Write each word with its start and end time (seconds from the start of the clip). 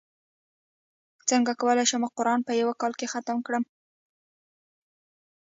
څنګه 1.29 1.51
کولی 1.61 1.85
شم 1.91 2.03
قران 2.17 2.39
په 2.47 2.51
یوه 2.61 2.73
کال 2.81 2.93
کې 2.99 3.07
ختم 3.13 3.37
کړم 3.47 3.63